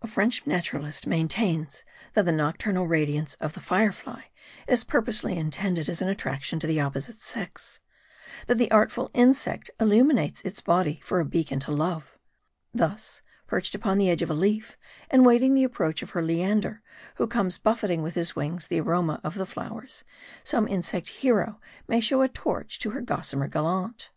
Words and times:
A 0.00 0.06
French 0.06 0.46
naturalist 0.46 1.08
maintains, 1.08 1.82
that 2.12 2.24
the 2.24 2.30
nocturnal 2.30 2.86
radi 2.86 3.16
ance 3.18 3.34
of 3.40 3.54
the 3.54 3.60
fire 3.60 3.90
fly 3.90 4.26
is 4.68 4.84
purposely 4.84 5.36
intended 5.36 5.88
as 5.88 6.00
an 6.00 6.06
attraction 6.08 6.60
to 6.60 6.68
the 6.68 6.80
opposite 6.80 7.20
sex; 7.20 7.80
that 8.46 8.58
the 8.58 8.70
artful 8.70 9.10
insect 9.12 9.70
illuminates 9.80 10.40
its 10.42 10.60
body 10.60 11.00
for 11.02 11.18
a 11.18 11.24
beacon 11.24 11.58
to 11.58 11.72
love. 11.72 12.16
Thus: 12.72 13.22
perched 13.48 13.74
upon 13.74 13.98
the 13.98 14.08
edge 14.08 14.22
of 14.22 14.30
a 14.30 14.34
leaf, 14.34 14.76
and 15.10 15.26
waiting 15.26 15.54
the 15.54 15.64
approach 15.64 16.00
of 16.00 16.10
her 16.10 16.22
Leander, 16.22 16.80
who 17.16 17.26
comes 17.26 17.58
buflet 17.58 17.90
ing 17.90 18.02
with 18.04 18.14
his 18.14 18.36
wings 18.36 18.68
the 18.68 18.78
aroma 18.78 19.20
of 19.24 19.34
the 19.34 19.46
flowers, 19.46 20.04
some 20.44 20.68
insect 20.68 21.08
Hero 21.08 21.58
may 21.88 22.00
show 22.00 22.22
a 22.22 22.28
torch 22.28 22.78
to 22.78 22.90
her 22.90 23.00
gossamer 23.00 23.48
gallant. 23.48 24.10